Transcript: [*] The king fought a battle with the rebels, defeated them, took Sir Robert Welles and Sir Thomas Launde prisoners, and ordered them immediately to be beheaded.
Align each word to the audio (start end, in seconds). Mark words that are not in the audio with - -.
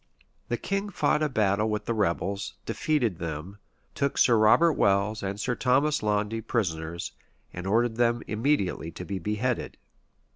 [*] 0.27 0.49
The 0.49 0.57
king 0.57 0.89
fought 0.89 1.21
a 1.21 1.29
battle 1.29 1.69
with 1.69 1.85
the 1.85 1.93
rebels, 1.93 2.55
defeated 2.65 3.19
them, 3.19 3.59
took 3.93 4.17
Sir 4.17 4.35
Robert 4.35 4.71
Welles 4.73 5.21
and 5.21 5.39
Sir 5.39 5.53
Thomas 5.53 6.01
Launde 6.01 6.41
prisoners, 6.47 7.11
and 7.53 7.67
ordered 7.67 7.97
them 7.97 8.23
immediately 8.27 8.89
to 8.93 9.05
be 9.05 9.19
beheaded. 9.19 9.77